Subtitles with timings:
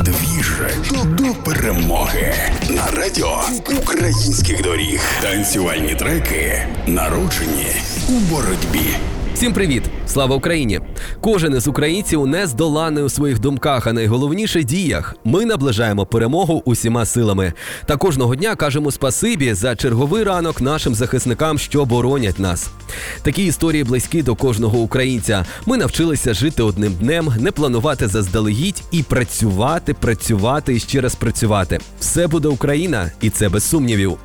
[0.00, 0.52] Двіж
[1.04, 2.34] до перемоги
[2.70, 3.42] на радіо
[3.82, 5.00] українських доріг.
[5.22, 7.66] Танцювальні треки народжені
[8.08, 8.96] у боротьбі.
[9.38, 9.82] Всім привіт!
[10.06, 10.80] Слава Україні!
[11.20, 15.16] Кожен із українців нездоланий у своїх думках, а найголовніше діях.
[15.24, 17.52] Ми наближаємо перемогу усіма силами.
[17.86, 22.70] Та кожного дня кажемо спасибі за черговий ранок нашим захисникам, що боронять нас.
[23.22, 25.44] Такі історії близькі до кожного українця.
[25.66, 31.78] Ми навчилися жити одним днем, не планувати заздалегідь і працювати, працювати і ще раз працювати.
[32.00, 34.18] Все буде Україна, і це без сумнівів.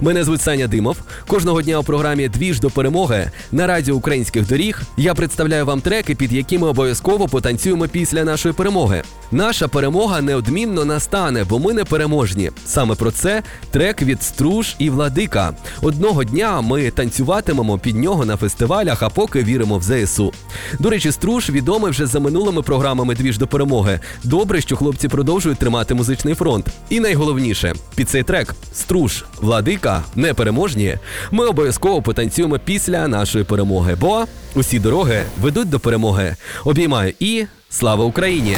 [0.00, 0.96] Мене звуть Саня Димов.
[1.26, 6.14] Кожного дня у програмі Двіж до перемоги на радіо українських доріг я представляю вам треки,
[6.14, 9.02] під якими обов'язково потанцюємо після нашої перемоги.
[9.30, 12.50] Наша перемога неодмінно настане, бо ми не переможні.
[12.66, 15.52] Саме про це трек від Струж і Владика.
[15.82, 20.32] Одного дня ми танцюватимемо під нього на фестивалях, а поки віримо в ЗСУ.
[20.78, 24.00] До речі, Струж відомий вже за минулими програмами Двіж до перемоги.
[24.24, 26.66] Добре, що хлопці продовжують тримати музичний фронт.
[26.90, 30.98] І найголовніше, під цей трек Струж, Владика, непереможні.
[31.30, 33.96] Ми обов'язково потанцюємо після нашої перемоги.
[34.00, 36.36] Бо усі дороги ведуть до перемоги.
[36.64, 38.56] Обіймаю і слава Україні!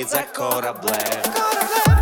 [0.00, 1.99] Іде вслід за кораблем.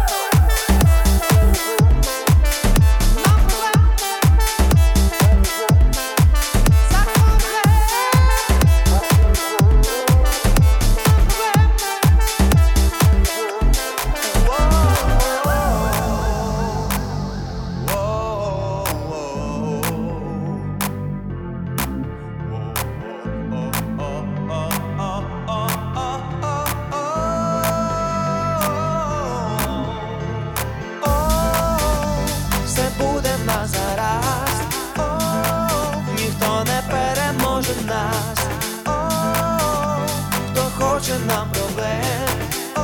[41.26, 42.28] Нам проблем,
[42.76, 42.80] О,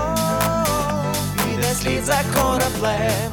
[1.36, 3.32] піде слід за кораблем.